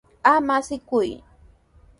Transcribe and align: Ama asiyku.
Ama 0.31 0.55
asiyku. 0.59 0.99